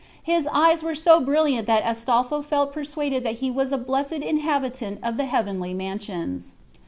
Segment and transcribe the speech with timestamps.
[0.23, 4.99] His eyes were so brilliant that Astolpho felt persuaded that he was a blessed inhabitant
[5.03, 6.55] of the heavenly mansions.